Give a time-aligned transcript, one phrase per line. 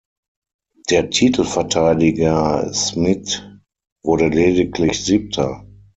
[0.89, 3.47] Der Titelverteidiger Szmidt
[4.03, 5.67] wurde lediglich Siebter.